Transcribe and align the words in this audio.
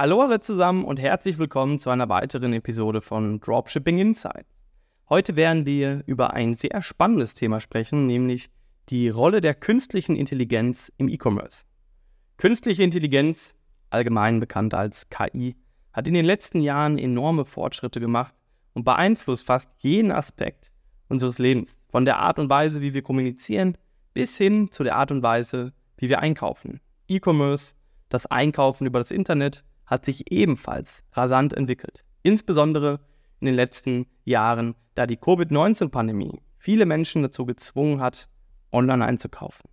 Hallo 0.00 0.20
alle 0.20 0.38
zusammen 0.38 0.84
und 0.84 1.00
herzlich 1.00 1.38
willkommen 1.38 1.80
zu 1.80 1.90
einer 1.90 2.08
weiteren 2.08 2.52
Episode 2.52 3.00
von 3.00 3.40
Dropshipping 3.40 3.98
Insights. 3.98 4.48
Heute 5.08 5.34
werden 5.34 5.66
wir 5.66 6.04
über 6.06 6.34
ein 6.34 6.54
sehr 6.54 6.82
spannendes 6.82 7.34
Thema 7.34 7.58
sprechen, 7.60 8.06
nämlich 8.06 8.48
die 8.90 9.08
Rolle 9.08 9.40
der 9.40 9.54
künstlichen 9.54 10.14
Intelligenz 10.14 10.92
im 10.98 11.08
E-Commerce. 11.08 11.64
Künstliche 12.36 12.84
Intelligenz, 12.84 13.56
allgemein 13.90 14.38
bekannt 14.38 14.72
als 14.72 15.10
KI, 15.10 15.56
hat 15.92 16.06
in 16.06 16.14
den 16.14 16.26
letzten 16.26 16.60
Jahren 16.62 16.96
enorme 16.96 17.44
Fortschritte 17.44 17.98
gemacht 17.98 18.36
und 18.74 18.84
beeinflusst 18.84 19.46
fast 19.46 19.68
jeden 19.78 20.12
Aspekt 20.12 20.70
unseres 21.08 21.40
Lebens, 21.40 21.74
von 21.88 22.04
der 22.04 22.20
Art 22.20 22.38
und 22.38 22.48
Weise, 22.48 22.82
wie 22.82 22.94
wir 22.94 23.02
kommunizieren, 23.02 23.76
bis 24.14 24.38
hin 24.38 24.70
zu 24.70 24.84
der 24.84 24.94
Art 24.94 25.10
und 25.10 25.24
Weise, 25.24 25.72
wie 25.96 26.08
wir 26.08 26.20
einkaufen. 26.20 26.78
E-Commerce, 27.08 27.74
das 28.10 28.26
Einkaufen 28.26 28.86
über 28.86 29.00
das 29.00 29.10
Internet, 29.10 29.64
hat 29.88 30.04
sich 30.04 30.30
ebenfalls 30.30 31.02
rasant 31.12 31.52
entwickelt. 31.54 32.04
Insbesondere 32.22 33.00
in 33.40 33.46
den 33.46 33.54
letzten 33.54 34.06
Jahren, 34.24 34.74
da 34.94 35.06
die 35.06 35.16
Covid-19-Pandemie 35.16 36.40
viele 36.58 36.86
Menschen 36.86 37.22
dazu 37.22 37.46
gezwungen 37.46 38.00
hat, 38.00 38.28
online 38.70 39.04
einzukaufen. 39.04 39.70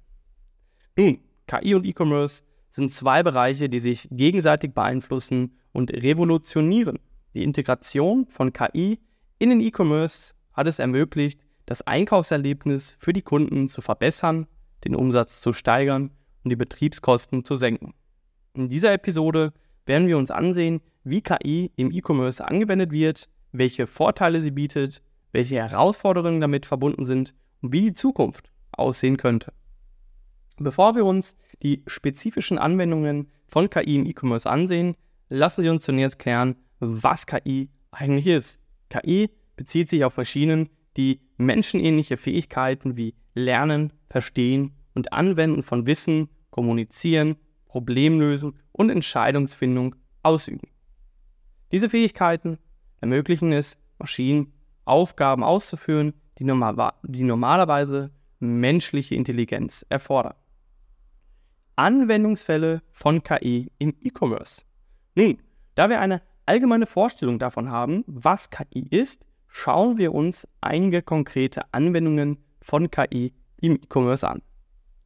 Nun, 0.95 1.19
KI 1.47 1.75
und 1.75 1.85
E-Commerce 1.85 2.43
sind 2.69 2.91
zwei 2.91 3.23
Bereiche, 3.23 3.69
die 3.69 3.79
sich 3.79 4.07
gegenseitig 4.11 4.73
beeinflussen 4.73 5.57
und 5.73 5.91
revolutionieren. 5.91 6.99
Die 7.35 7.43
Integration 7.43 8.27
von 8.27 8.53
KI 8.53 8.99
in 9.39 9.49
den 9.49 9.59
E-Commerce 9.59 10.33
hat 10.53 10.67
es 10.67 10.79
ermöglicht, 10.79 11.41
das 11.65 11.81
Einkaufserlebnis 11.81 12.95
für 12.99 13.11
die 13.11 13.21
Kunden 13.21 13.67
zu 13.67 13.81
verbessern, 13.81 14.47
den 14.85 14.95
Umsatz 14.95 15.41
zu 15.41 15.51
steigern 15.51 16.11
und 16.43 16.51
die 16.51 16.55
Betriebskosten 16.55 17.43
zu 17.43 17.55
senken. 17.57 17.93
In 18.53 18.69
dieser 18.69 18.93
Episode 18.93 19.51
werden 19.85 20.07
wir 20.07 20.17
uns 20.17 20.31
ansehen, 20.31 20.81
wie 21.03 21.21
KI 21.21 21.71
im 21.75 21.91
E-Commerce 21.91 22.45
angewendet 22.45 22.91
wird, 22.91 23.29
welche 23.51 23.87
Vorteile 23.87 24.41
sie 24.41 24.51
bietet, 24.51 25.01
welche 25.31 25.55
Herausforderungen 25.55 26.41
damit 26.41 26.65
verbunden 26.65 27.05
sind 27.05 27.33
und 27.61 27.73
wie 27.73 27.81
die 27.81 27.93
Zukunft 27.93 28.51
aussehen 28.71 29.17
könnte. 29.17 29.53
Bevor 30.57 30.95
wir 30.95 31.05
uns 31.05 31.35
die 31.61 31.83
spezifischen 31.87 32.57
Anwendungen 32.57 33.29
von 33.47 33.69
KI 33.69 33.95
im 33.95 34.05
E-Commerce 34.05 34.49
ansehen, 34.49 34.95
lassen 35.29 35.61
Sie 35.61 35.69
uns 35.69 35.83
zunächst 35.83 36.19
klären, 36.19 36.55
was 36.79 37.25
KI 37.25 37.69
eigentlich 37.91 38.27
ist. 38.27 38.59
KI 38.89 39.29
bezieht 39.55 39.89
sich 39.89 40.03
auf 40.03 40.17
Maschinen, 40.17 40.69
die 40.97 41.21
menschenähnliche 41.37 42.17
Fähigkeiten 42.17 42.97
wie 42.97 43.15
Lernen, 43.33 43.91
Verstehen 44.09 44.71
und 44.93 45.11
Anwenden 45.13 45.63
von 45.63 45.87
Wissen, 45.87 46.29
Kommunizieren, 46.51 47.35
Problemlösen 47.75 48.57
und 48.71 48.89
Entscheidungsfindung 48.89 49.97
ausüben. 50.23 50.69
Diese 51.73 51.89
Fähigkeiten 51.89 52.57
ermöglichen 53.01 53.51
es 53.51 53.77
Maschinen, 53.99 54.53
Aufgaben 54.85 55.43
auszuführen, 55.43 56.13
die, 56.39 56.45
normal, 56.45 56.93
die 57.03 57.23
normalerweise 57.23 58.11
menschliche 58.39 59.15
Intelligenz 59.15 59.85
erfordern. 59.89 60.35
Anwendungsfälle 61.75 62.81
von 62.91 63.21
KI 63.21 63.69
im 63.77 63.93
E-Commerce. 63.99 64.61
Nun, 65.15 65.39
da 65.73 65.89
wir 65.89 65.99
eine 65.99 66.21
allgemeine 66.45 66.85
Vorstellung 66.85 67.39
davon 67.39 67.69
haben, 67.69 68.05
was 68.07 68.51
KI 68.51 68.87
ist, 68.89 69.25
schauen 69.49 69.97
wir 69.97 70.13
uns 70.13 70.47
einige 70.61 71.01
konkrete 71.01 71.73
Anwendungen 71.73 72.37
von 72.61 72.89
KI 72.89 73.33
im 73.59 73.75
E-Commerce 73.75 74.25
an. 74.25 74.41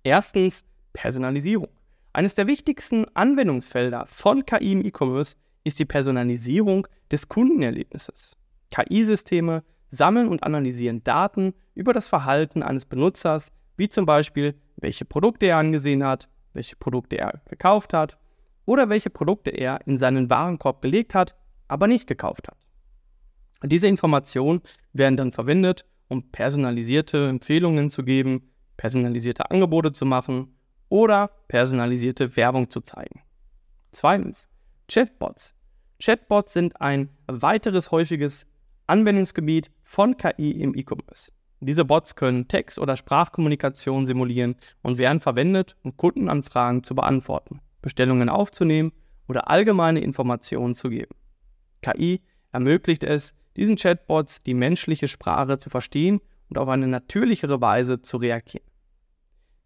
Erstens 0.04 0.66
Personalisierung. 0.94 1.79
Eines 2.12 2.34
der 2.34 2.48
wichtigsten 2.48 3.06
Anwendungsfelder 3.14 4.06
von 4.08 4.46
KI 4.46 4.72
im 4.72 4.84
E-Commerce 4.84 5.36
ist 5.64 5.78
die 5.78 5.86
Personalisierung 5.86 6.88
des 7.12 7.30
Kundenerlebnisses. 7.30 8.36
KI-Systeme 8.72 9.64
sammeln 9.90 10.28
und 10.28 10.44
analysieren 10.44 11.04
Daten 11.04 11.54
über 11.76 11.94
das 11.94 12.08
Verhalten 12.08 12.64
eines 12.64 12.86
Benutzers, 12.86 13.52
wie 13.78 13.90
zum 13.90 14.06
Beispiel, 14.06 14.56
welche 14.78 15.06
Produkte 15.06 15.46
er 15.48 15.58
angesehen 15.58 16.04
hat, 16.04 16.30
welche 16.54 16.76
Produkte 16.76 17.18
er 17.18 17.42
gekauft 17.48 17.94
hat 17.94 18.18
oder 18.66 18.90
welche 18.90 19.12
Produkte 19.12 19.52
er 19.52 19.80
in 19.86 19.98
seinen 20.00 20.30
Warenkorb 20.32 20.82
gelegt 20.82 21.14
hat, 21.14 21.36
aber 21.68 21.88
nicht 21.88 22.08
gekauft 22.08 22.48
hat. 22.48 22.58
Diese 23.64 23.88
Informationen 23.88 24.62
werden 24.94 25.18
dann 25.18 25.32
verwendet, 25.32 25.86
um 26.08 26.32
personalisierte 26.32 27.28
Empfehlungen 27.28 27.92
zu 27.92 28.04
geben, 28.04 28.50
personalisierte 28.78 29.52
Angebote 29.52 29.92
zu 29.92 30.06
machen 30.06 30.56
oder 30.90 31.32
personalisierte 31.48 32.36
Werbung 32.36 32.70
zu 32.70 32.82
zeigen. 32.82 33.22
Zweitens, 33.92 34.48
Chatbots. 34.88 35.56
Chatbots 36.02 36.54
sind 36.54 36.82
ein 36.82 37.10
weiteres 37.28 37.92
häufiges 37.92 38.48
Anwendungsgebiet 38.88 39.70
von 39.84 40.18
KI 40.18 40.52
im 40.52 40.76
E-Commerce. 40.76 41.32
Diese 41.62 41.86
Bots 41.86 42.16
können 42.16 42.48
Text- 42.48 42.80
oder 42.80 42.96
Sprachkommunikation 42.96 44.06
simulieren 44.06 44.56
und 44.82 44.98
werden 44.98 45.20
verwendet, 45.20 45.76
um 45.84 45.98
Kundenanfragen 45.98 46.84
zu 46.84 46.96
beantworten, 46.96 47.60
Bestellungen 47.82 48.30
aufzunehmen 48.30 48.94
oder 49.28 49.50
allgemeine 49.50 50.00
Informationen 50.00 50.74
zu 50.74 50.90
geben. 50.90 51.16
KI 51.82 52.22
ermöglicht 52.52 53.04
es, 53.04 53.36
diesen 53.58 53.76
Chatbots 53.76 54.42
die 54.42 54.54
menschliche 54.54 55.08
Sprache 55.08 55.58
zu 55.58 55.70
verstehen 55.70 56.22
und 56.50 56.58
auf 56.58 56.70
eine 56.70 56.88
natürlichere 56.88 57.60
Weise 57.60 58.02
zu 58.02 58.18
reagieren. 58.18 58.66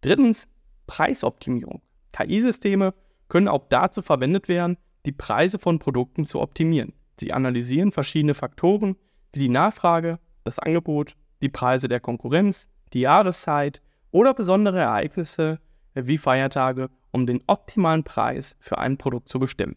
Drittens, 0.02 0.48
Preisoptimierung. 0.88 1.82
KI-Systeme 2.12 2.94
können 3.30 3.48
auch 3.48 3.66
dazu 3.70 4.02
verwendet 4.02 4.48
werden, 4.48 4.78
die 5.06 5.12
Preise 5.12 5.60
von 5.60 5.80
Produkten 5.80 6.26
zu 6.26 6.42
optimieren. 6.42 6.94
Sie 7.20 7.34
analysieren 7.34 7.92
verschiedene 7.92 8.34
Faktoren 8.34 8.96
wie 9.34 9.40
die 9.40 9.50
Nachfrage, 9.50 10.20
das 10.44 10.60
Angebot, 10.60 11.16
die 11.42 11.50
Preise 11.50 11.88
der 11.88 12.00
Konkurrenz, 12.00 12.70
die 12.94 13.02
Jahreszeit 13.02 13.82
oder 14.12 14.34
besondere 14.34 14.80
Ereignisse 14.80 15.60
wie 15.94 16.18
Feiertage, 16.18 16.90
um 17.12 17.26
den 17.26 17.44
optimalen 17.48 18.04
Preis 18.04 18.56
für 18.60 18.78
ein 18.78 18.98
Produkt 18.98 19.28
zu 19.28 19.40
bestimmen. 19.40 19.76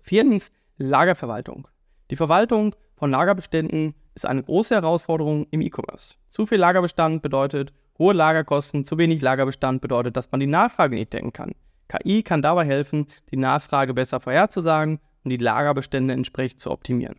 Viertens, 0.00 0.50
Lagerverwaltung. 0.76 1.68
Die 2.10 2.16
Verwaltung 2.16 2.74
von 2.96 3.10
Lagerbeständen 3.10 3.94
ist 4.14 4.26
eine 4.26 4.42
große 4.42 4.74
Herausforderung 4.74 5.46
im 5.50 5.60
E-Commerce. 5.60 6.14
Zu 6.28 6.46
viel 6.46 6.58
Lagerbestand 6.58 7.22
bedeutet 7.22 7.72
hohe 7.98 8.14
Lagerkosten, 8.14 8.84
zu 8.84 8.98
wenig 8.98 9.20
Lagerbestand 9.20 9.80
bedeutet, 9.80 10.16
dass 10.16 10.30
man 10.30 10.40
die 10.40 10.46
Nachfrage 10.46 10.96
nicht 10.96 11.12
decken 11.12 11.32
kann. 11.32 11.52
KI 11.88 12.22
kann 12.22 12.42
dabei 12.42 12.64
helfen, 12.64 13.06
die 13.30 13.36
Nachfrage 13.36 13.94
besser 13.94 14.20
vorherzusagen 14.20 14.98
und 15.22 15.30
die 15.30 15.36
Lagerbestände 15.36 16.14
entsprechend 16.14 16.60
zu 16.60 16.70
optimieren. 16.70 17.16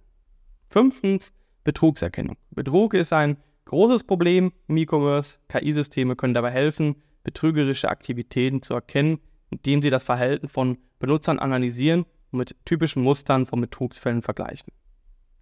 Fünftens, 0.67 1.33
Betrugserkennung. 1.63 2.37
Betrug 2.51 2.93
ist 2.93 3.13
ein 3.13 3.37
großes 3.65 4.03
Problem 4.03 4.51
im 4.67 4.77
E-Commerce. 4.77 5.39
KI-Systeme 5.49 6.15
können 6.15 6.33
dabei 6.33 6.51
helfen, 6.51 7.01
betrügerische 7.23 7.89
Aktivitäten 7.89 8.61
zu 8.61 8.73
erkennen, 8.73 9.19
indem 9.49 9.81
sie 9.81 9.89
das 9.89 10.03
Verhalten 10.03 10.47
von 10.47 10.77
Benutzern 10.99 11.39
analysieren 11.39 12.05
und 12.31 12.39
mit 12.39 12.55
typischen 12.65 13.03
Mustern 13.03 13.45
von 13.45 13.61
Betrugsfällen 13.61 14.21
vergleichen. 14.21 14.71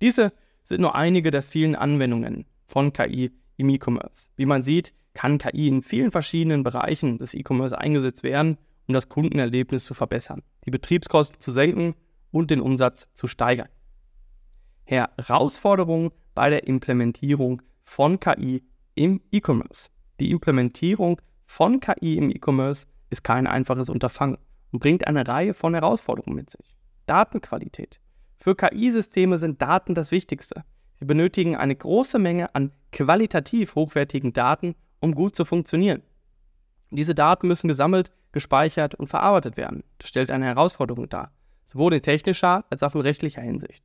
Diese 0.01 0.33
sind 0.63 0.81
nur 0.81 0.95
einige 0.95 1.31
der 1.31 1.41
vielen 1.41 1.75
Anwendungen 1.75 2.45
von 2.65 2.94
KI 2.94 3.31
im 3.57 3.69
E-Commerce. 3.69 4.29
Wie 4.35 4.45
man 4.45 4.63
sieht, 4.63 4.94
kann 5.13 5.38
KI 5.38 5.68
in 5.68 5.84
vielen 5.84 6.12
verschiedenen 6.12 6.63
Bereichen 6.63 7.18
des 7.18 7.34
E-Commerce 7.34 7.78
eingesetzt 7.78 8.24
werden, 8.24 8.57
um 8.88 8.94
das 8.94 9.09
Kundenerlebnis 9.09 9.85
zu 9.85 9.94
verbessern, 9.94 10.41
die 10.66 10.72
Betriebskosten 10.72 11.40
zu 11.40 11.51
senken 11.51 11.96
und 12.31 12.51
den 12.51 12.62
Umsatz 12.62 13.07
zu 13.13 13.28
steigern. 13.28 13.69
Herausforderungen 14.85 16.12
bei 16.34 16.50
der 16.50 16.68
Implementierung 16.68 17.62
von 17.84 18.19
KI 18.19 18.63
im 18.96 19.22
E-Commerce. 19.31 19.90
Die 20.19 20.31
Implementierung 20.31 21.22
von 21.45 21.80
KI 21.80 22.18
im 22.18 22.30
E-Commerce 22.30 22.88
ist 23.09 23.24
kein 23.24 23.47
einfaches 23.47 23.90
Unterfangen 23.90 24.38
und 24.72 24.80
bringt 24.80 25.07
eine 25.07 25.28
Reihe 25.28 25.53
von 25.53 25.74
Herausforderungen 25.74 26.36
mit 26.36 26.50
sich. 26.50 26.75
Datenqualität. 27.06 28.00
Für 28.38 28.56
KI-Systeme 28.56 29.38
sind 29.38 29.62
Daten 29.62 29.95
das 29.95 30.12
Wichtigste. 30.12 30.63
Sie 30.95 31.06
benötigen 31.06 31.56
eine 31.56 31.75
große 31.75 32.19
Menge 32.19 32.54
an 32.56 32.71
qualitativ 32.92 33.75
hochwertigen 33.75 34.33
Daten, 34.33 34.75
um 35.03 35.13
gut 35.13 35.35
zu 35.35 35.44
funktionieren. 35.44 36.01
Diese 36.89 37.13
Daten 37.13 37.47
müssen 37.47 37.67
gesammelt, 37.67 38.11
gespeichert 38.31 38.95
und 38.95 39.09
verarbeitet 39.09 39.57
werden. 39.57 39.83
Das 39.97 40.07
stellt 40.07 40.31
eine 40.31 40.45
Herausforderung 40.45 41.09
dar, 41.09 41.33
sowohl 41.65 41.94
in 41.94 42.01
technischer 42.01 42.63
als 42.69 42.83
auch 42.83 42.95
in 42.95 43.01
rechtlicher 43.01 43.41
Hinsicht. 43.41 43.83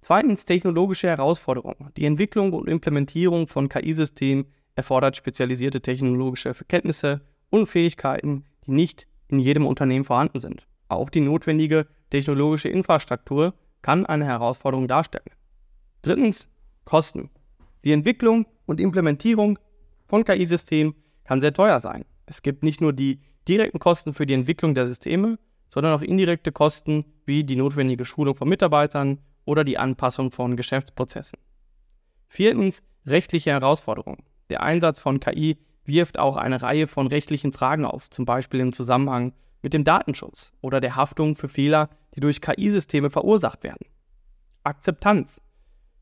Zweitens 0.00 0.44
technologische 0.44 1.06
Herausforderungen. 1.06 1.92
Die 1.96 2.06
Entwicklung 2.06 2.52
und 2.54 2.68
Implementierung 2.68 3.46
von 3.46 3.68
KI-Systemen 3.68 4.46
erfordert 4.74 5.16
spezialisierte 5.16 5.80
technologische 5.80 6.52
Kenntnisse 6.66 7.20
und 7.50 7.68
Fähigkeiten, 7.68 8.44
die 8.66 8.72
nicht 8.72 9.06
in 9.28 9.38
jedem 9.38 9.64
Unternehmen 9.64 10.04
vorhanden 10.04 10.40
sind. 10.40 10.66
Auch 10.88 11.08
die 11.08 11.20
notwendige 11.20 11.86
technologische 12.10 12.68
Infrastruktur 12.68 13.54
kann 13.80 14.06
eine 14.06 14.24
Herausforderung 14.24 14.88
darstellen. 14.88 15.30
Drittens 16.02 16.48
Kosten. 16.84 17.30
Die 17.84 17.92
Entwicklung 17.92 18.46
und 18.66 18.80
Implementierung 18.80 19.58
von 20.12 20.24
KI-Systemen 20.24 20.94
kann 21.24 21.40
sehr 21.40 21.54
teuer 21.54 21.80
sein. 21.80 22.04
Es 22.26 22.42
gibt 22.42 22.62
nicht 22.62 22.82
nur 22.82 22.92
die 22.92 23.20
direkten 23.48 23.78
Kosten 23.78 24.12
für 24.12 24.26
die 24.26 24.34
Entwicklung 24.34 24.74
der 24.74 24.86
Systeme, 24.86 25.38
sondern 25.70 25.94
auch 25.94 26.02
indirekte 26.02 26.52
Kosten 26.52 27.06
wie 27.24 27.44
die 27.44 27.56
notwendige 27.56 28.04
Schulung 28.04 28.34
von 28.34 28.46
Mitarbeitern 28.46 29.20
oder 29.46 29.64
die 29.64 29.78
Anpassung 29.78 30.30
von 30.30 30.54
Geschäftsprozessen. 30.54 31.38
Viertens, 32.28 32.82
rechtliche 33.06 33.52
Herausforderungen. 33.52 34.22
Der 34.50 34.62
Einsatz 34.62 35.00
von 35.00 35.18
KI 35.18 35.56
wirft 35.86 36.18
auch 36.18 36.36
eine 36.36 36.60
Reihe 36.60 36.88
von 36.88 37.06
rechtlichen 37.06 37.54
Fragen 37.54 37.86
auf, 37.86 38.10
zum 38.10 38.26
Beispiel 38.26 38.60
im 38.60 38.74
Zusammenhang 38.74 39.32
mit 39.62 39.72
dem 39.72 39.82
Datenschutz 39.82 40.52
oder 40.60 40.80
der 40.80 40.94
Haftung 40.94 41.36
für 41.36 41.48
Fehler, 41.48 41.88
die 42.14 42.20
durch 42.20 42.42
KI-Systeme 42.42 43.08
verursacht 43.08 43.62
werden. 43.62 43.86
Akzeptanz. 44.62 45.40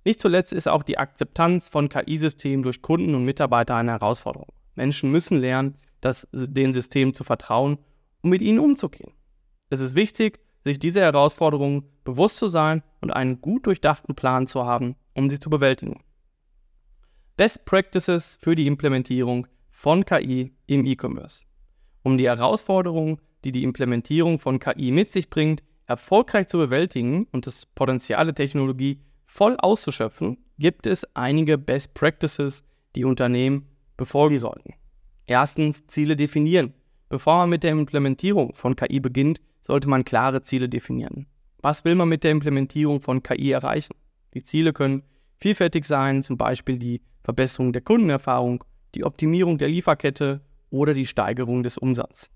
Nicht 0.04 0.20
zuletzt 0.20 0.52
ist 0.52 0.68
auch 0.68 0.82
die 0.82 0.98
Akzeptanz 0.98 1.68
von 1.68 1.88
KI-Systemen 1.88 2.62
durch 2.62 2.82
Kunden 2.82 3.14
und 3.14 3.24
Mitarbeiter 3.24 3.76
eine 3.76 3.92
Herausforderung. 3.92 4.48
Menschen 4.74 5.10
müssen 5.10 5.38
lernen, 5.38 5.76
das, 6.00 6.26
den 6.32 6.72
Systemen 6.72 7.12
zu 7.12 7.24
vertrauen 7.24 7.78
und 8.22 8.30
mit 8.30 8.40
ihnen 8.40 8.58
umzugehen. 8.58 9.12
Es 9.68 9.80
ist 9.80 9.94
wichtig, 9.94 10.40
sich 10.64 10.78
dieser 10.78 11.02
Herausforderungen 11.02 11.84
bewusst 12.04 12.38
zu 12.38 12.48
sein 12.48 12.82
und 13.00 13.10
einen 13.10 13.40
gut 13.40 13.66
durchdachten 13.66 14.14
Plan 14.14 14.46
zu 14.46 14.64
haben, 14.64 14.96
um 15.14 15.28
sie 15.28 15.38
zu 15.38 15.50
bewältigen. 15.50 16.02
Best 17.36 17.64
Practices 17.64 18.38
für 18.40 18.54
die 18.54 18.66
Implementierung 18.66 19.46
von 19.70 20.04
KI 20.04 20.52
im 20.66 20.84
E-Commerce. 20.84 21.46
Um 22.02 22.18
die 22.18 22.26
Herausforderungen, 22.26 23.20
die 23.44 23.52
die 23.52 23.62
Implementierung 23.62 24.38
von 24.38 24.58
KI 24.58 24.90
mit 24.90 25.10
sich 25.10 25.30
bringt, 25.30 25.62
erfolgreich 25.86 26.48
zu 26.48 26.58
bewältigen 26.58 27.26
und 27.32 27.46
das 27.46 27.66
Potenzial 27.66 28.26
der 28.26 28.34
Technologie 28.34 29.00
voll 29.30 29.56
auszuschöpfen, 29.58 30.38
gibt 30.58 30.86
es 30.88 31.06
einige 31.14 31.56
Best 31.56 31.94
Practices, 31.94 32.64
die 32.96 33.04
Unternehmen 33.04 33.68
befolgen 33.96 34.38
sollten. 34.38 34.74
Erstens 35.24 35.86
Ziele 35.86 36.16
definieren. 36.16 36.74
Bevor 37.08 37.38
man 37.38 37.50
mit 37.50 37.62
der 37.62 37.70
Implementierung 37.70 38.54
von 38.54 38.74
KI 38.74 38.98
beginnt, 38.98 39.40
sollte 39.60 39.88
man 39.88 40.04
klare 40.04 40.42
Ziele 40.42 40.68
definieren. 40.68 41.28
Was 41.62 41.84
will 41.84 41.94
man 41.94 42.08
mit 42.08 42.24
der 42.24 42.32
Implementierung 42.32 43.02
von 43.02 43.22
KI 43.22 43.52
erreichen? 43.52 43.94
Die 44.34 44.42
Ziele 44.42 44.72
können 44.72 45.04
vielfältig 45.36 45.84
sein, 45.84 46.22
zum 46.22 46.36
Beispiel 46.36 46.78
die 46.78 47.00
Verbesserung 47.22 47.72
der 47.72 47.82
Kundenerfahrung, 47.82 48.64
die 48.96 49.04
Optimierung 49.04 49.58
der 49.58 49.68
Lieferkette 49.68 50.40
oder 50.70 50.92
die 50.92 51.06
Steigerung 51.06 51.62
des 51.62 51.78
Umsatzes. 51.78 52.30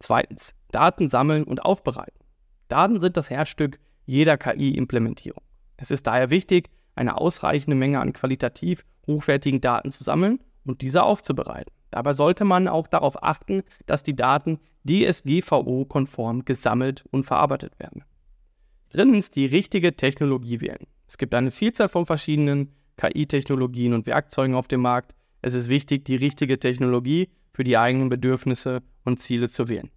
Zweitens, 0.00 0.54
Daten 0.70 1.08
sammeln 1.08 1.44
und 1.44 1.64
aufbereiten. 1.64 2.20
Daten 2.68 3.00
sind 3.00 3.16
das 3.16 3.30
Herzstück 3.30 3.80
jeder 4.04 4.36
KI-Implementierung. 4.36 5.42
Es 5.76 5.90
ist 5.90 6.06
daher 6.06 6.30
wichtig, 6.30 6.70
eine 6.94 7.18
ausreichende 7.18 7.76
Menge 7.76 8.00
an 8.00 8.12
qualitativ 8.12 8.84
hochwertigen 9.06 9.60
Daten 9.60 9.90
zu 9.90 10.04
sammeln 10.04 10.40
und 10.64 10.80
diese 10.80 11.02
aufzubereiten. 11.02 11.72
Dabei 11.90 12.12
sollte 12.12 12.44
man 12.44 12.68
auch 12.68 12.86
darauf 12.86 13.22
achten, 13.22 13.62
dass 13.86 14.02
die 14.02 14.16
Daten 14.16 14.58
DSGVO-konform 14.88 16.44
gesammelt 16.44 17.04
und 17.10 17.24
verarbeitet 17.24 17.78
werden. 17.78 18.04
Drittens, 18.90 19.30
die 19.30 19.46
richtige 19.46 19.96
Technologie 19.96 20.60
wählen. 20.60 20.86
Es 21.06 21.18
gibt 21.18 21.34
eine 21.34 21.50
Vielzahl 21.50 21.88
von 21.88 22.06
verschiedenen 22.06 22.72
KI-Technologien 22.96 23.92
und 23.92 24.06
Werkzeugen 24.06 24.54
auf 24.54 24.68
dem 24.68 24.80
Markt. 24.80 25.14
Es 25.42 25.54
ist 25.54 25.68
wichtig, 25.68 26.04
die 26.04 26.16
richtige 26.16 26.58
Technologie 26.58 27.28
für 27.52 27.64
die 27.64 27.76
eigenen 27.76 28.08
Bedürfnisse 28.08 28.82
und 29.04 29.20
Ziele 29.20 29.48
zu 29.48 29.68
wählen. 29.68 29.90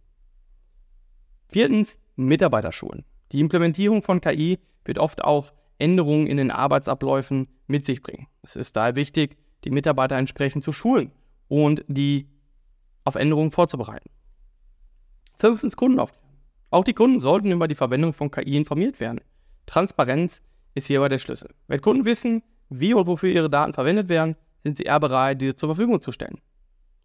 Viertens, 1.49 1.97
Mitarbeiterschulen. 2.15 3.05
Die 3.31 3.39
Implementierung 3.39 4.03
von 4.03 4.21
KI 4.21 4.59
wird 4.85 4.99
oft 4.99 5.23
auch 5.23 5.53
Änderungen 5.79 6.27
in 6.27 6.37
den 6.37 6.51
Arbeitsabläufen 6.51 7.47
mit 7.67 7.85
sich 7.85 8.01
bringen. 8.01 8.27
Es 8.41 8.55
ist 8.55 8.75
daher 8.75 8.95
wichtig, 8.95 9.37
die 9.63 9.69
Mitarbeiter 9.69 10.15
entsprechend 10.15 10.63
zu 10.63 10.71
schulen 10.71 11.11
und 11.47 11.83
die 11.87 12.27
auf 13.03 13.15
Änderungen 13.15 13.51
vorzubereiten. 13.51 14.09
Fünftens, 15.35 15.75
Kundenaufklärung. 15.75 16.27
Auch 16.69 16.83
die 16.83 16.93
Kunden 16.93 17.19
sollten 17.19 17.51
über 17.51 17.67
die 17.67 17.75
Verwendung 17.75 18.13
von 18.13 18.31
KI 18.31 18.57
informiert 18.57 18.99
werden. 18.99 19.21
Transparenz 19.65 20.41
ist 20.73 20.87
hierbei 20.87 21.09
der 21.09 21.17
Schlüssel. 21.17 21.49
Wenn 21.67 21.81
Kunden 21.81 22.05
wissen, 22.05 22.43
wie 22.69 22.93
und 22.93 23.07
wofür 23.07 23.29
ihre 23.29 23.49
Daten 23.49 23.73
verwendet 23.73 24.09
werden, 24.09 24.35
sind 24.63 24.77
sie 24.77 24.83
eher 24.83 24.99
bereit, 24.99 25.41
diese 25.41 25.55
zur 25.55 25.69
Verfügung 25.69 26.01
zu 26.01 26.11
stellen. 26.11 26.41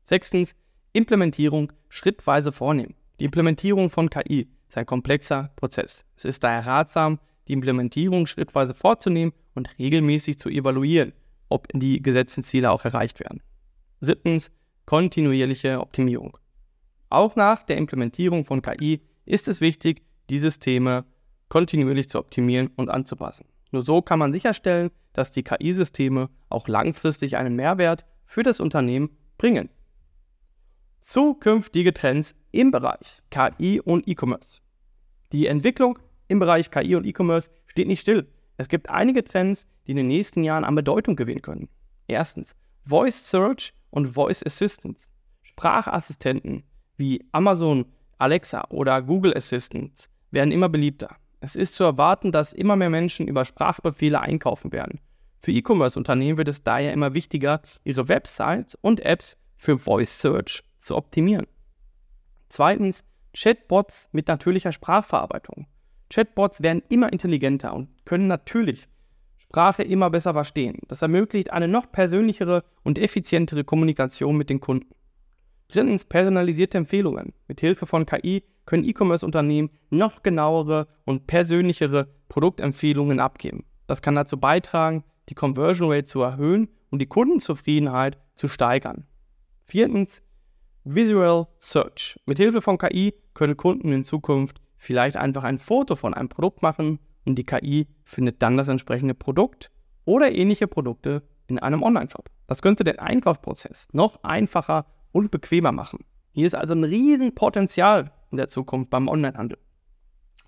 Sechstens, 0.02 0.56
Implementierung 0.92 1.72
schrittweise 1.88 2.52
vornehmen. 2.52 2.94
Die 3.20 3.24
Implementierung 3.24 3.88
von 3.88 4.10
KI 4.10 4.48
ist 4.68 4.76
ein 4.76 4.86
komplexer 4.86 5.50
Prozess. 5.56 6.04
Es 6.16 6.24
ist 6.24 6.42
daher 6.42 6.66
ratsam, 6.66 7.20
die 7.48 7.52
Implementierung 7.52 8.26
schrittweise 8.26 8.74
vorzunehmen 8.74 9.32
und 9.54 9.78
regelmäßig 9.78 10.38
zu 10.38 10.48
evaluieren, 10.48 11.12
ob 11.48 11.68
die 11.72 12.02
gesetzten 12.02 12.42
Ziele 12.42 12.70
auch 12.70 12.84
erreicht 12.84 13.20
werden. 13.20 13.42
Siebtens, 14.00 14.50
kontinuierliche 14.86 15.80
Optimierung. 15.80 16.36
Auch 17.08 17.36
nach 17.36 17.62
der 17.62 17.76
Implementierung 17.76 18.44
von 18.44 18.62
KI 18.62 19.02
ist 19.24 19.48
es 19.48 19.60
wichtig, 19.60 20.02
die 20.30 20.38
Systeme 20.38 21.04
kontinuierlich 21.48 22.08
zu 22.08 22.18
optimieren 22.18 22.70
und 22.76 22.88
anzupassen. 22.88 23.46
Nur 23.70 23.82
so 23.82 24.02
kann 24.02 24.18
man 24.18 24.32
sicherstellen, 24.32 24.90
dass 25.12 25.30
die 25.30 25.42
KI-Systeme 25.42 26.30
auch 26.48 26.68
langfristig 26.68 27.36
einen 27.36 27.56
Mehrwert 27.56 28.06
für 28.24 28.42
das 28.42 28.60
Unternehmen 28.60 29.10
bringen. 29.36 29.68
Zukünftige 31.00 31.92
Trends 31.92 32.34
im 32.52 32.70
Bereich 32.70 33.22
KI 33.30 33.80
und 33.80 34.08
E-Commerce. 34.08 34.60
Die 35.32 35.46
Entwicklung 35.46 35.98
im 36.32 36.40
Bereich 36.40 36.70
KI 36.70 36.96
und 36.96 37.06
E-Commerce 37.06 37.50
steht 37.66 37.86
nicht 37.86 38.00
still. 38.00 38.26
Es 38.56 38.68
gibt 38.68 38.90
einige 38.90 39.22
Trends, 39.22 39.68
die 39.86 39.92
in 39.92 39.98
den 39.98 40.08
nächsten 40.08 40.42
Jahren 40.42 40.64
an 40.64 40.74
Bedeutung 40.74 41.14
gewinnen 41.14 41.42
können. 41.42 41.68
Erstens 42.08 42.56
Voice 42.84 43.30
Search 43.30 43.72
und 43.90 44.08
Voice 44.08 44.44
Assistance. 44.44 45.08
Sprachassistenten 45.42 46.64
wie 46.96 47.24
Amazon, 47.32 47.86
Alexa 48.18 48.64
oder 48.70 49.02
Google 49.02 49.36
Assistants 49.36 50.08
werden 50.30 50.52
immer 50.52 50.68
beliebter. 50.68 51.16
Es 51.40 51.56
ist 51.56 51.74
zu 51.74 51.84
erwarten, 51.84 52.32
dass 52.32 52.52
immer 52.52 52.76
mehr 52.76 52.90
Menschen 52.90 53.28
über 53.28 53.44
Sprachbefehle 53.44 54.20
einkaufen 54.20 54.72
werden. 54.72 55.00
Für 55.40 55.52
E-Commerce-Unternehmen 55.52 56.38
wird 56.38 56.48
es 56.48 56.62
daher 56.62 56.92
immer 56.92 57.14
wichtiger, 57.14 57.60
ihre 57.82 58.08
Websites 58.08 58.76
und 58.80 59.00
Apps 59.00 59.36
für 59.56 59.76
Voice 59.76 60.20
Search 60.20 60.62
zu 60.78 60.96
optimieren. 60.96 61.46
Zweitens, 62.48 63.04
Chatbots 63.34 64.08
mit 64.12 64.28
natürlicher 64.28 64.72
Sprachverarbeitung. 64.72 65.66
Chatbots 66.12 66.62
werden 66.62 66.82
immer 66.88 67.12
intelligenter 67.12 67.74
und 67.74 67.88
können 68.04 68.26
natürlich 68.26 68.86
Sprache 69.38 69.82
immer 69.82 70.10
besser 70.10 70.32
verstehen. 70.34 70.78
Das 70.88 71.02
ermöglicht 71.02 71.52
eine 71.52 71.68
noch 71.68 71.90
persönlichere 71.90 72.64
und 72.82 72.98
effizientere 72.98 73.64
Kommunikation 73.64 74.36
mit 74.36 74.50
den 74.50 74.60
Kunden. 74.60 74.94
Drittens, 75.68 76.04
personalisierte 76.04 76.76
Empfehlungen. 76.76 77.32
Mit 77.48 77.60
Hilfe 77.60 77.86
von 77.86 78.04
KI 78.04 78.44
können 78.66 78.84
E-Commerce-Unternehmen 78.84 79.70
noch 79.90 80.22
genauere 80.22 80.86
und 81.04 81.26
persönlichere 81.26 82.08
Produktempfehlungen 82.28 83.20
abgeben. 83.20 83.64
Das 83.86 84.02
kann 84.02 84.14
dazu 84.14 84.38
beitragen, 84.38 85.04
die 85.30 85.34
Conversion 85.34 85.90
Rate 85.90 86.04
zu 86.04 86.20
erhöhen 86.20 86.68
und 86.90 87.00
die 87.00 87.06
Kundenzufriedenheit 87.06 88.18
zu 88.34 88.48
steigern. 88.48 89.06
Viertens, 89.64 90.22
Visual 90.84 91.46
Search. 91.58 92.18
Mit 92.26 92.38
Hilfe 92.38 92.60
von 92.60 92.76
KI 92.76 93.14
können 93.32 93.56
Kunden 93.56 93.92
in 93.92 94.04
Zukunft 94.04 94.60
vielleicht 94.82 95.16
einfach 95.16 95.44
ein 95.44 95.58
Foto 95.58 95.94
von 95.94 96.12
einem 96.12 96.28
Produkt 96.28 96.60
machen 96.60 96.98
und 97.24 97.36
die 97.36 97.44
KI 97.44 97.86
findet 98.04 98.42
dann 98.42 98.56
das 98.56 98.66
entsprechende 98.66 99.14
Produkt 99.14 99.70
oder 100.04 100.32
ähnliche 100.32 100.66
Produkte 100.66 101.22
in 101.46 101.60
einem 101.60 101.84
Online-Shop. 101.84 102.28
Das 102.48 102.62
könnte 102.62 102.82
den 102.82 102.98
Einkaufsprozess 102.98 103.86
noch 103.92 104.24
einfacher 104.24 104.86
und 105.12 105.30
bequemer 105.30 105.70
machen. 105.70 106.00
Hier 106.32 106.48
ist 106.48 106.56
also 106.56 106.74
ein 106.74 106.82
Riesenpotenzial 106.82 108.12
in 108.32 108.38
der 108.38 108.48
Zukunft 108.48 108.90
beim 108.90 109.06
Onlinehandel. 109.06 109.58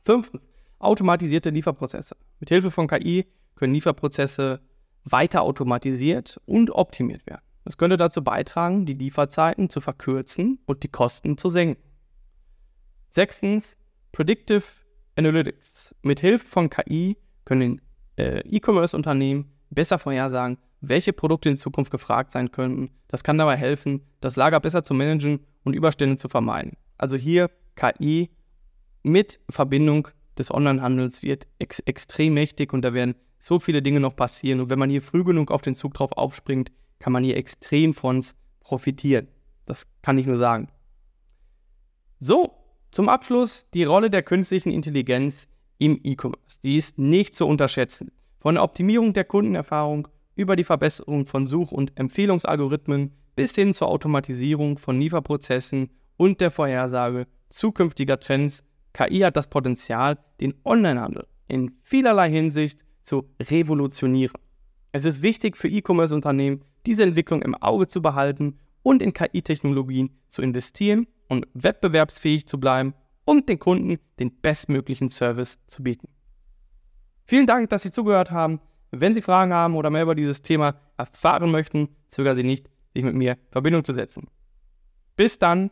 Fünftens, 0.02 0.44
automatisierte 0.80 1.50
Lieferprozesse. 1.50 2.16
Mit 2.40 2.48
Hilfe 2.48 2.72
von 2.72 2.88
KI 2.88 3.26
können 3.54 3.74
Lieferprozesse 3.74 4.60
weiter 5.04 5.42
automatisiert 5.42 6.40
und 6.44 6.72
optimiert 6.72 7.24
werden. 7.26 7.42
Das 7.62 7.78
könnte 7.78 7.96
dazu 7.96 8.24
beitragen, 8.24 8.84
die 8.84 8.94
Lieferzeiten 8.94 9.70
zu 9.70 9.80
verkürzen 9.80 10.58
und 10.66 10.82
die 10.82 10.88
Kosten 10.88 11.38
zu 11.38 11.50
senken. 11.50 11.80
Sechstens, 13.10 13.76
Predictive 14.14 14.62
Analytics. 15.16 15.92
Mit 16.02 16.21
Hilfe 16.21 16.47
von 16.47 16.71
KI 16.71 17.16
können 17.44 17.80
äh, 18.16 18.38
E-Commerce-Unternehmen 18.49 19.52
besser 19.71 19.99
vorhersagen, 19.99 20.59
welche 20.80 21.12
Produkte 21.12 21.49
in 21.49 21.56
Zukunft 21.56 21.90
gefragt 21.90 22.30
sein 22.30 22.52
könnten. 22.52 22.90
Das 23.09 23.25
kann 23.25 23.38
dabei 23.38 23.56
helfen, 23.56 24.06
das 24.21 24.37
Lager 24.37 24.61
besser 24.61 24.85
zu 24.85 24.94
managen 24.94 25.40
und 25.64 25.75
Überstände 25.75 26.16
zu 26.16 26.28
vermeiden. 26.28 26.76
Also 26.97 27.16
hier 27.16 27.50
KI 27.75 28.30
mit 29.02 29.40
Verbindung 29.50 30.06
des 30.38 30.54
Onlinehandels 30.54 31.25
wird 31.25 31.49
ex 31.59 31.80
extrem 31.80 32.35
mächtig 32.35 32.73
und 32.73 32.83
da 32.83 32.94
werden 32.94 33.16
so 33.38 33.59
viele 33.59 33.83
Dinge 33.83 33.99
noch 33.99 34.14
passieren. 34.14 34.61
Und 34.61 34.71
wenn 34.71 34.78
man 34.78 34.90
hier 34.90 35.02
früh 35.02 35.25
genug 35.25 35.50
auf 35.50 35.62
den 35.62 35.75
Zug 35.75 35.92
drauf 35.92 36.12
aufspringt, 36.12 36.71
kann 37.00 37.12
man 37.12 37.25
hier 37.25 37.37
extrem 37.37 37.94
von 37.94 38.25
profitieren. 38.61 39.26
Das 39.66 39.88
kann 40.02 40.18
ich 40.18 40.26
nur 40.26 40.38
sagen. 40.38 40.68
So, 42.21 42.63
zum 42.94 43.08
Abschluss 43.08 43.66
die 43.74 43.82
Rolle 43.82 44.08
der 44.08 44.22
künstlichen 44.22 44.70
Intelligenz 44.70 45.48
im 45.78 45.98
E-Commerce. 46.04 46.60
Die 46.62 46.76
ist 46.76 46.96
nicht 46.96 47.34
zu 47.34 47.44
unterschätzen. 47.44 48.12
Von 48.38 48.54
der 48.54 48.62
Optimierung 48.62 49.12
der 49.12 49.24
Kundenerfahrung 49.24 50.06
über 50.36 50.54
die 50.54 50.62
Verbesserung 50.62 51.26
von 51.26 51.44
Such- 51.44 51.72
und 51.72 51.90
Empfehlungsalgorithmen 51.98 53.10
bis 53.34 53.56
hin 53.56 53.74
zur 53.74 53.88
Automatisierung 53.88 54.78
von 54.78 55.00
Lieferprozessen 55.00 55.90
und 56.18 56.40
der 56.40 56.52
Vorhersage 56.52 57.26
zukünftiger 57.48 58.20
Trends 58.20 58.62
KI 58.92 59.22
hat 59.22 59.36
das 59.36 59.50
Potenzial, 59.50 60.16
den 60.40 60.54
Onlinehandel 60.62 61.26
in 61.48 61.72
vielerlei 61.82 62.30
Hinsicht 62.30 62.84
zu 63.02 63.28
revolutionieren. 63.42 64.38
Es 64.92 65.04
ist 65.04 65.20
wichtig 65.24 65.56
für 65.56 65.68
E-Commerce-Unternehmen, 65.68 66.64
diese 66.86 67.02
Entwicklung 67.02 67.42
im 67.42 67.56
Auge 67.56 67.88
zu 67.88 68.00
behalten 68.00 68.60
und 68.84 69.02
in 69.02 69.12
KI-Technologien 69.12 70.10
zu 70.28 70.42
investieren 70.42 71.08
und 71.28 71.46
wettbewerbsfähig 71.54 72.46
zu 72.46 72.58
bleiben 72.58 72.94
und 73.24 73.48
den 73.48 73.58
Kunden 73.58 73.98
den 74.18 74.40
bestmöglichen 74.40 75.08
Service 75.08 75.58
zu 75.66 75.82
bieten. 75.82 76.08
Vielen 77.24 77.46
Dank, 77.46 77.70
dass 77.70 77.82
Sie 77.82 77.90
zugehört 77.90 78.30
haben. 78.30 78.60
Wenn 78.90 79.14
Sie 79.14 79.22
Fragen 79.22 79.52
haben 79.52 79.76
oder 79.76 79.90
mehr 79.90 80.02
über 80.02 80.14
dieses 80.14 80.42
Thema 80.42 80.76
erfahren 80.96 81.50
möchten, 81.50 81.88
zögern 82.08 82.36
Sie 82.36 82.44
nicht, 82.44 82.68
sich 82.92 83.02
mit 83.02 83.14
mir 83.14 83.32
in 83.32 83.50
Verbindung 83.50 83.82
zu 83.84 83.92
setzen. 83.92 84.28
Bis 85.16 85.38
dann, 85.38 85.70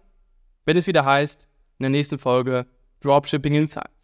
wenn 0.64 0.76
es 0.76 0.86
wieder 0.86 1.04
heißt, 1.04 1.48
in 1.78 1.82
der 1.84 1.90
nächsten 1.90 2.18
Folge 2.18 2.66
Dropshipping 3.00 3.54
Insights. 3.54 4.01